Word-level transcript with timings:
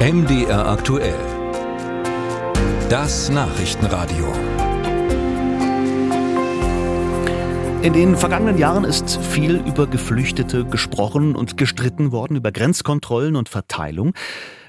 MDR 0.00 0.64
aktuell. 0.68 1.18
Das 2.88 3.30
Nachrichtenradio. 3.30 4.32
In 7.82 7.92
den 7.94 8.16
vergangenen 8.16 8.58
Jahren 8.58 8.84
ist 8.84 9.16
viel 9.16 9.56
über 9.56 9.88
Geflüchtete 9.88 10.64
gesprochen 10.64 11.34
und 11.34 11.56
gestritten 11.56 12.12
worden, 12.12 12.36
über 12.36 12.52
Grenzkontrollen 12.52 13.34
und 13.34 13.48
Verteilung. 13.48 14.14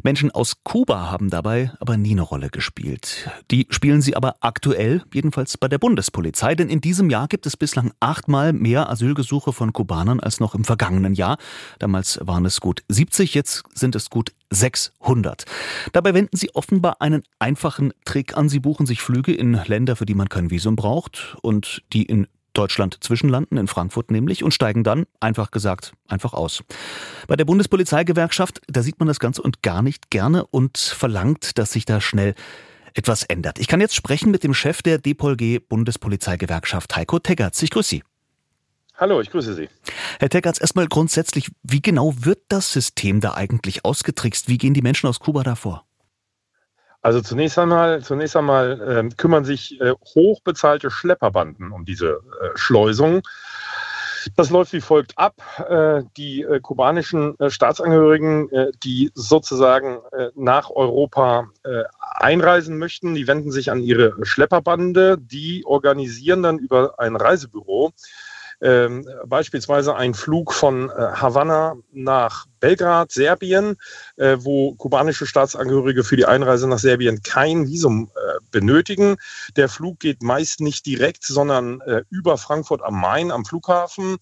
Menschen 0.04 0.31
aus 0.31 0.55
Kuba 0.63 1.11
haben 1.11 1.29
dabei 1.29 1.71
aber 1.79 1.97
nie 1.97 2.11
eine 2.11 2.21
Rolle 2.21 2.49
gespielt. 2.49 3.29
Die 3.52 3.68
spielen 3.70 4.02
sie 4.02 4.16
aber 4.16 4.36
aktuell, 4.41 5.04
jedenfalls 5.13 5.57
bei 5.57 5.68
der 5.68 5.77
Bundespolizei, 5.77 6.55
denn 6.55 6.70
in 6.70 6.81
diesem 6.81 7.09
Jahr 7.09 7.27
gibt 7.27 7.45
es 7.45 7.57
bislang 7.57 7.91
achtmal 7.99 8.54
mehr 8.54 8.89
Asylgesuche 8.89 9.54
von 9.54 9.73
Kubanern 9.73 10.20
als 10.20 10.39
noch 10.39 10.55
im 10.55 10.63
vergangenen 10.63 11.13
Jahr. 11.13 11.38
Damals 11.80 12.20
waren 12.21 12.45
es 12.45 12.59
gut 12.59 12.84
70, 12.88 13.34
jetzt 13.34 13.63
sind 13.73 13.95
es 13.95 14.09
gut 14.09 14.34
600. 14.52 15.45
Dabei 15.91 16.13
wenden 16.13 16.36
sie 16.36 16.53
offenbar 16.55 17.02
einen 17.02 17.23
einfachen 17.38 17.94
Trick 18.05 18.36
an. 18.36 18.50
Sie 18.50 18.59
buchen 18.59 18.86
sich 18.86 19.02
Flüge 19.02 19.34
in 19.34 19.53
Länder, 19.53 19.95
für 19.95 20.05
die 20.05 20.16
man 20.16 20.30
kein 20.30 20.50
Visum 20.50 20.75
braucht 20.75 21.38
und 21.41 21.84
die 21.94 22.03
in 22.03 22.27
Deutschland 22.59 22.98
zwischenlanden, 23.02 23.58
in 23.58 23.68
Frankfurt 23.68 24.12
nämlich, 24.12 24.44
und 24.44 24.54
steigen 24.54 24.84
dann, 24.84 25.05
einfach 25.22 25.50
gesagt, 25.50 25.94
einfach 26.09 26.34
aus. 26.34 26.62
Bei 27.27 27.38
der 27.38 27.45
Bundespolizeigewerkschaft, 27.45 28.62
da 28.67 28.84
sieht 28.84 29.00
man 29.00 29.08
das 29.08 29.20
Ganze 29.20 29.41
und 29.41 29.63
gar 29.63 29.81
nicht 29.81 30.12
gerne 30.12 30.45
und 30.45 30.77
verlangt, 30.77 31.58
dass 31.58 31.72
sich 31.72 31.86
da 31.86 32.02
schnell 32.02 32.36
etwas 32.94 33.23
ändert. 33.23 33.59
Ich 33.59 33.67
kann 33.67 33.80
jetzt 33.80 33.95
sprechen 33.95 34.30
mit 34.30 34.44
dem 34.44 34.53
Chef 34.53 34.81
der 34.81 34.98
DPOLG 34.98 35.59
Bundespolizeigewerkschaft, 35.70 36.95
Heiko 36.98 37.20
Teggerts. 37.20 37.62
Ich 37.64 37.70
grüße 37.70 37.90
Sie. 37.90 38.03
Hallo, 38.98 39.22
ich 39.22 39.30
grüße 39.30 39.53
Sie. 39.53 39.70
Herr 40.20 40.28
Teggerts, 40.30 40.59
erstmal 40.59 40.88
grundsätzlich, 40.88 41.50
wie 41.64 41.81
genau 41.81 42.14
wird 42.20 42.39
das 42.50 42.73
System 42.73 43.22
da 43.22 43.36
eigentlich 43.36 43.86
ausgetrickst? 43.86 44.50
Wie 44.50 44.58
gehen 44.58 44.73
die 44.73 44.81
Menschen 44.81 45.08
aus 45.08 45.22
Kuba 45.22 45.44
davor? 45.44 45.86
Also 47.02 47.22
zunächst 47.22 47.58
einmal, 47.58 48.02
zunächst 48.02 48.36
einmal 48.36 48.81
äh, 48.81 49.16
kümmern 49.16 49.45
sich 49.45 49.80
äh, 49.80 49.94
hochbezahlte 50.16 50.92
Schlepperbanden 50.92 51.72
um 51.72 51.86
diese 51.86 52.19
äh, 52.42 52.50
Schleusung. 52.55 53.22
Das 54.36 54.50
läuft 54.50 54.73
wie 54.73 54.81
folgt 54.81 55.17
ab. 55.17 55.36
Äh, 55.70 56.03
die 56.17 56.42
äh, 56.42 56.59
kubanischen 56.59 57.39
äh, 57.39 57.50
Staatsangehörigen, 57.50 58.50
die 58.83 59.11
sozusagen 59.14 60.00
nach 60.36 60.70
Europa 60.70 61.47
einreisen 62.00 62.77
möchten, 62.77 63.16
die 63.16 63.27
wenden 63.27 63.52
sich 63.52 63.72
an 63.72 63.81
ihre 63.81 64.14
Schlepperbande. 64.25 65.17
Die 65.17 65.64
organisieren 65.66 66.44
dann 66.44 66.59
über 66.59 67.00
ein 67.00 67.16
Reisebüro 67.16 67.92
ähm, 68.61 69.07
beispielsweise 69.25 69.95
ein 69.95 70.13
Flug 70.13 70.53
von 70.53 70.89
äh, 70.89 70.93
Havanna 70.93 71.75
nach 71.91 72.45
Belgrad, 72.59 73.11
Serbien, 73.11 73.77
äh, 74.17 74.38
wo 74.39 74.75
kubanische 74.75 75.25
Staatsangehörige 75.25 76.03
für 76.03 76.17
die 76.17 76.25
Einreise 76.25 76.67
nach 76.67 76.80
Serbien 76.80 77.21
kein 77.23 77.67
Visum 77.67 78.11
äh, 78.15 78.39
benötigen. 78.52 79.15
Der 79.55 79.69
Flug 79.69 79.99
geht 79.99 80.21
meist 80.21 80.59
nicht 80.59 80.85
direkt, 80.85 81.23
sondern 81.23 81.81
äh, 81.81 82.03
über 82.09 82.37
Frankfurt 82.37 82.81
am 82.81 82.99
Main 82.99 83.31
am 83.31 83.45
Flughafen. 83.45 84.17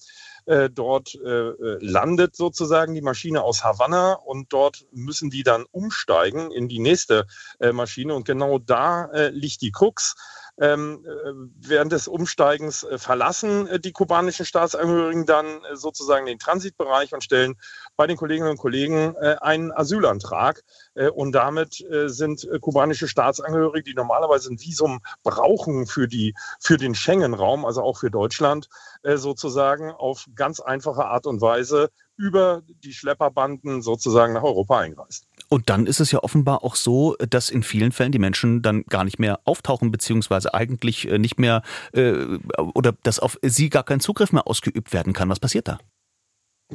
Äh, 0.46 0.70
dort 0.70 1.16
äh, 1.16 1.52
landet 1.80 2.36
sozusagen 2.36 2.94
die 2.94 3.02
Maschine 3.02 3.42
aus 3.42 3.66
Havanna 3.66 4.14
und 4.14 4.54
dort 4.54 4.86
müssen 4.92 5.30
die 5.30 5.44
dann 5.44 5.66
umsteigen 5.72 6.52
in 6.52 6.70
die 6.70 6.80
nächste 6.80 7.26
Maschine. 7.74 8.14
Und 8.14 8.26
genau 8.26 8.60
da 8.60 9.10
liegt 9.32 9.62
die 9.62 9.72
Krux 9.72 10.16
äh, 10.16 10.37
während 10.58 11.92
des 11.92 12.08
Umsteigens 12.08 12.84
äh, 12.84 12.98
verlassen 12.98 13.68
äh, 13.68 13.80
die 13.80 13.92
kubanischen 13.92 14.46
Staatsangehörigen 14.46 15.28
dann 15.28 15.46
äh, 15.46 15.76
sozusagen 15.76 16.26
den 16.26 16.40
Transitbereich 16.40 17.14
und 17.14 17.24
stellen 17.24 17.56
bei 17.96 18.08
den 18.08 18.18
Kolleginnen 18.18 18.50
und 18.50 18.58
Kollegen 18.58 19.16
äh, 19.22 19.36
einen 19.40 19.72
Asylantrag. 19.72 20.64
Äh, 20.96 21.10
und 21.10 21.34
damit 21.34 21.86
sind 22.08 22.48
kubanische 22.62 23.08
Staatsangehörige, 23.08 23.84
die 23.84 23.94
normalerweise 23.94 24.52
ein 24.52 24.60
Visum 24.60 25.00
brauchen 25.24 25.86
für, 25.86 26.08
die, 26.08 26.34
für 26.60 26.78
den 26.78 26.96
Schengen-Raum, 26.96 27.66
also 27.66 27.84
auch 27.84 27.98
für 27.98 28.10
Deutschland, 28.10 28.70
sozusagen 29.04 29.92
auf 29.92 30.26
ganz 30.36 30.60
einfache 30.60 31.06
Art 31.06 31.28
und 31.28 31.42
Weise 31.42 31.90
über 32.16 32.64
die 32.66 32.94
Schlepperbanden 32.94 33.82
sozusagen 33.82 34.34
nach 34.34 34.44
Europa 34.44 34.80
eingereist. 34.80 35.27
Und 35.50 35.70
dann 35.70 35.86
ist 35.86 36.00
es 36.00 36.12
ja 36.12 36.20
offenbar 36.24 36.64
auch 36.64 36.76
so, 36.76 37.16
dass 37.30 37.50
in 37.50 37.64
vielen 37.64 37.92
Fällen 37.92 38.12
die 38.12 38.20
Menschen 38.20 38.62
dann 38.62 38.84
gar 38.84 39.04
nicht 39.04 39.20
mehr 39.20 39.40
auftauchen, 39.46 39.92
beziehungsweise 39.92 40.54
eigentlich 40.54 41.08
äh, 41.08 41.18
nicht 41.18 41.40
mehr 41.40 41.62
äh, 41.94 42.14
oder 42.58 42.94
dass 43.04 43.20
auf 43.20 43.38
sie 43.42 43.70
gar 43.70 43.84
kein 43.84 44.00
Zugriff 44.00 44.32
mehr 44.32 44.48
ausgeübt 44.48 44.94
werden 44.94 45.14
kann. 45.14 45.30
Was 45.30 45.40
passiert 45.40 45.68
da? 45.68 45.80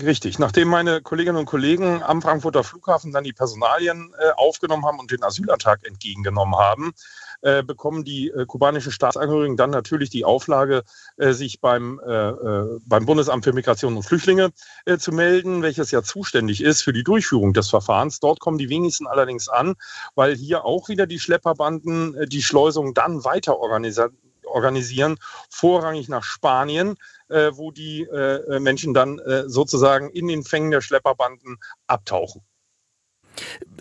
Richtig. 0.00 0.38
Nachdem 0.38 0.68
meine 0.68 1.02
Kolleginnen 1.02 1.36
und 1.36 1.44
Kollegen 1.44 2.02
am 2.02 2.22
Frankfurter 2.22 2.64
Flughafen 2.64 3.12
dann 3.12 3.24
die 3.24 3.34
Personalien 3.34 4.14
äh, 4.18 4.30
aufgenommen 4.36 4.86
haben 4.86 4.98
und 4.98 5.10
den 5.10 5.22
Asylantrag 5.22 5.86
entgegengenommen 5.86 6.58
haben, 6.58 6.94
äh, 7.42 7.62
bekommen 7.62 8.04
die 8.04 8.28
äh, 8.28 8.46
kubanischen 8.46 8.92
Staatsangehörigen 8.92 9.56
dann 9.56 9.70
natürlich 9.70 10.10
die 10.10 10.24
Auflage, 10.24 10.82
äh, 11.16 11.32
sich 11.32 11.60
beim, 11.60 12.00
äh, 12.04 12.28
äh, 12.30 12.80
beim 12.86 13.06
Bundesamt 13.06 13.44
für 13.44 13.52
Migration 13.52 13.96
und 13.96 14.02
Flüchtlinge 14.02 14.50
zu 14.98 15.12
melden, 15.12 15.62
welches 15.62 15.90
ja 15.90 16.02
zuständig 16.02 16.62
ist 16.62 16.82
für 16.82 16.92
die 16.92 17.04
Durchführung 17.04 17.52
des 17.52 17.68
Verfahrens. 17.68 18.20
Dort 18.20 18.40
kommen 18.40 18.58
die 18.58 18.68
wenigsten 18.68 19.06
allerdings 19.06 19.48
an, 19.48 19.74
weil 20.14 20.34
hier 20.34 20.64
auch 20.64 20.88
wieder 20.88 21.06
die 21.06 21.18
Schlepperbanden 21.18 22.28
die 22.28 22.42
Schleusung 22.42 22.94
dann 22.94 23.24
weiter 23.24 23.58
organisieren 23.58 24.16
organisieren, 24.44 25.18
vorrangig 25.50 26.08
nach 26.08 26.22
Spanien, 26.22 26.96
äh, 27.28 27.50
wo 27.54 27.70
die 27.70 28.02
äh, 28.02 28.60
Menschen 28.60 28.94
dann 28.94 29.18
äh, 29.18 29.48
sozusagen 29.48 30.10
in 30.10 30.28
den 30.28 30.44
Fängen 30.44 30.70
der 30.70 30.80
Schlepperbanden 30.80 31.56
abtauchen. 31.86 32.42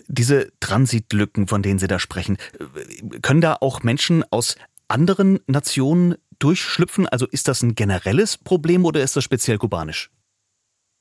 Diese 0.08 0.52
Transitlücken, 0.60 1.48
von 1.48 1.62
denen 1.62 1.78
Sie 1.78 1.86
da 1.86 1.98
sprechen, 1.98 2.36
können 3.22 3.40
da 3.40 3.56
auch 3.60 3.82
Menschen 3.82 4.24
aus 4.30 4.56
anderen 4.88 5.40
Nationen 5.46 6.16
durchschlüpfen? 6.38 7.08
Also 7.08 7.26
ist 7.26 7.48
das 7.48 7.62
ein 7.62 7.74
generelles 7.74 8.36
Problem 8.36 8.84
oder 8.84 9.02
ist 9.02 9.16
das 9.16 9.24
speziell 9.24 9.58
kubanisch? 9.58 10.10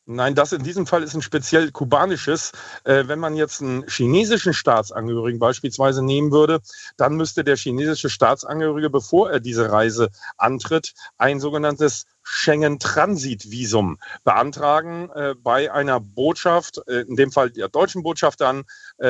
Nein, 0.07 0.33
das 0.33 0.51
in 0.51 0.63
diesem 0.63 0.87
Fall 0.87 1.03
ist 1.03 1.13
ein 1.13 1.21
speziell 1.21 1.71
kubanisches. 1.71 2.51
Äh, 2.83 3.07
wenn 3.07 3.19
man 3.19 3.35
jetzt 3.35 3.61
einen 3.61 3.87
chinesischen 3.87 4.53
Staatsangehörigen 4.53 5.39
beispielsweise 5.39 6.03
nehmen 6.03 6.31
würde, 6.31 6.59
dann 6.97 7.15
müsste 7.15 7.43
der 7.43 7.55
chinesische 7.55 8.09
Staatsangehörige, 8.09 8.89
bevor 8.89 9.29
er 9.29 9.39
diese 9.39 9.71
Reise 9.71 10.09
antritt, 10.37 10.93
ein 11.17 11.39
sogenanntes 11.39 12.05
Schengen-Transitvisum 12.23 13.97
beantragen 14.23 15.09
äh, 15.13 15.35
bei 15.35 15.71
einer 15.71 15.99
Botschaft, 15.99 16.81
äh, 16.87 17.01
in 17.01 17.15
dem 17.15 17.31
Fall 17.31 17.51
der 17.51 17.69
deutschen 17.69 18.03
Botschaft 18.03 18.41
dann, 18.41 18.63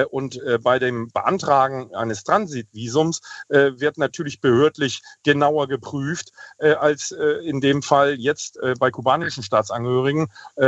und 0.09 0.41
äh, 0.41 0.57
bei 0.57 0.79
dem 0.79 1.09
Beantragen 1.09 1.93
eines 1.93 2.23
Transitvisums 2.23 3.21
äh, 3.49 3.71
wird 3.77 3.97
natürlich 3.97 4.41
behördlich 4.41 5.01
genauer 5.23 5.67
geprüft 5.67 6.31
äh, 6.59 6.73
als 6.73 7.11
in 7.11 7.61
dem 7.61 7.81
Fall 7.81 8.15
jetzt 8.19 8.59
bei 8.79 8.91
kubanischen 8.91 9.43
Staatsangehörigen, 9.43 10.27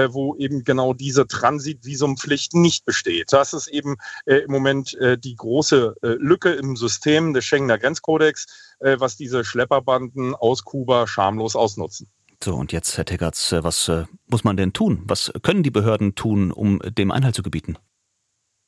wo 0.10 0.36
eben 0.36 0.64
genau 0.64 0.94
diese 0.94 1.28
Transitvisumpflicht 1.28 2.54
nicht 2.54 2.86
besteht. 2.86 3.32
Das 3.32 3.54
ist 3.54 3.68
eben 3.68 3.96
im 4.26 4.52
Moment 4.52 4.98
die 5.24 5.36
große 5.36 5.96
Lücke 6.02 6.52
im 6.54 6.76
System 6.76 7.34
des 7.34 7.46
Schengener 7.46 7.78
Grenzkodex, 7.78 8.76
was 8.80 9.16
diese 9.18 9.44
Schlepperbanden 9.44 10.36
aus 10.36 10.64
Kuba 10.64 11.08
schamlos 11.08 11.56
ausnutzen. 11.56 12.10
So, 12.44 12.56
und 12.56 12.74
jetzt, 12.74 12.98
Herr 12.98 13.06
Teggerts, 13.06 13.54
äh, 13.54 13.64
was 13.64 13.88
äh, 13.88 14.04
muss 14.28 14.44
man 14.44 14.58
denn 14.58 14.74
tun? 14.74 15.04
Was 15.06 15.32
können 15.44 15.64
die 15.64 15.72
Behörden 15.72 16.14
tun, 16.16 16.52
um 16.52 16.80
dem 16.80 17.10
Einhalt 17.10 17.36
zu 17.36 17.42
gebieten? 17.42 17.78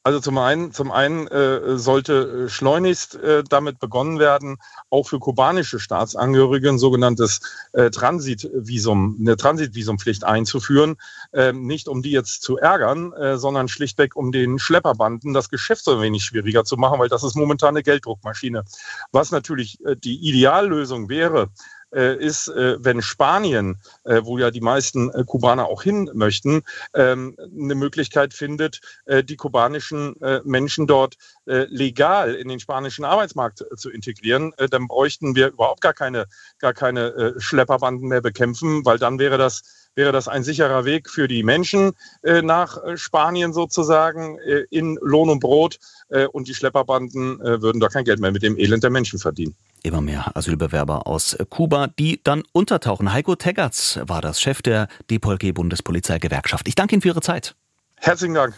Also 0.06 0.20
zum 0.20 0.38
einen, 0.38 0.72
zum 0.72 0.92
einen 0.92 1.26
äh, 1.30 1.80
sollte 1.80 2.48
schleunigst 2.48 3.16
äh, 3.16 3.44
damit 3.44 3.80
begonnen 3.80 4.20
werden, 4.20 4.58
auch 4.92 5.08
für 5.08 5.18
kubanische 5.18 5.80
Staatsangehörige 5.80 6.70
ein 6.70 6.78
sogenanntes 6.78 7.42
äh, 7.74 7.90
Transitvisum, 7.90 9.18
eine 9.20 9.36
Transitvisumpflicht 9.36 10.24
einzuführen, 10.24 10.98
äh, 11.34 11.54
nicht 11.54 11.88
um 11.88 12.04
die 12.04 12.12
jetzt 12.12 12.44
zu 12.44 12.60
ärgern, 12.60 13.14
äh, 13.14 13.40
sondern 13.40 13.68
schlichtweg 13.68 14.16
um 14.16 14.32
den 14.32 14.60
Schlepperbanden 14.60 15.34
das 15.34 15.50
Geschäft 15.50 15.84
so 15.84 15.94
ein 15.94 16.02
wenig 16.02 16.24
schwieriger 16.24 16.66
zu 16.66 16.78
machen, 16.78 17.00
weil 17.00 17.10
das 17.10 17.24
ist 17.24 17.36
momentan 17.36 17.70
eine 17.70 17.82
Gelddruckmaschine. 17.82 18.64
Was 19.12 19.32
natürlich 19.32 19.84
äh, 19.86 19.96
die 19.96 20.18
Ideallösung 20.18 21.10
wäre, 21.10 21.46
äh, 21.46 21.48
ist, 21.96 22.50
äh, 22.50 22.78
wenn 22.84 23.02
Spanien, 23.02 23.78
äh, 24.04 24.22
wo 24.24 24.38
ja 24.38 24.52
die 24.52 24.62
meisten 24.62 25.12
Kubaner 25.26 25.68
auch 25.68 25.82
hin 25.82 26.10
möchten, 26.14 26.64
ähm, 26.94 27.36
eine 27.40 27.76
Möglichkeit 27.76 28.34
findet, 28.34 28.82
die 29.08 29.36
kubanischen 29.36 30.16
Menschen 30.44 30.88
dort 30.88 31.16
legal 31.46 32.34
in 32.36 32.48
den 32.48 32.60
spanischen 32.60 33.06
Arbeitsmarkt 33.06 33.64
zu 33.76 33.90
integrieren, 33.90 34.54
dann 34.72 34.88
bräuchten 34.88 35.36
wir 35.36 35.50
überhaupt 35.50 35.82
gar 35.82 35.94
keine, 35.94 36.26
gar 36.60 36.74
keine 36.74 37.36
Schlepperbanden 37.38 38.08
mehr 38.08 38.22
bekämpfen, 38.22 38.86
weil 38.86 38.98
dann 38.98 39.20
wäre 39.20 39.38
das 39.38 39.62
wäre 39.96 40.12
das 40.12 40.28
ein 40.28 40.44
sicherer 40.44 40.86
Weg 40.86 41.10
für 41.10 41.28
die 41.28 41.44
Menschen 41.44 41.94
äh, 42.22 42.42
nach 42.42 42.78
Spanien 42.96 43.54
sozusagen 43.54 44.38
äh, 44.40 44.66
in 44.70 45.00
Lohn 45.02 45.30
und 45.30 45.40
Brot 45.40 45.80
äh, 46.10 46.28
und 46.28 46.48
die 46.48 46.54
Schlepperbanden 46.54 47.40
würden 47.40 47.80
da 47.80 47.88
kein 47.88 48.06
Geld 48.06 48.20
mehr 48.20 48.32
mit 48.32 48.44
dem 48.44 48.58
Elend 48.58 48.84
der 48.84 48.90
Menschen 48.90 49.20
verdienen 49.20 49.56
immer 49.86 50.02
mehr 50.02 50.36
Asylbewerber 50.36 51.08
aus 51.08 51.38
Kuba, 51.50 51.88
die 51.88 52.22
dann 52.24 52.44
untertauchen. 52.52 53.14
Heiko 53.14 53.36
Teggerts 53.36 54.00
war 54.04 54.22
das 54.22 54.42
Chef 54.42 54.62
der 54.62 54.88
DPOLG 55.10 55.54
Bundespolizeigewerkschaft. 55.54 56.68
Ich 56.68 56.76
danke 56.76 56.96
Ihnen 56.96 57.02
für 57.02 57.10
Ihre 57.10 57.22
Zeit. 57.22 57.56
Herzlichen 57.98 58.34
Dank. 58.34 58.54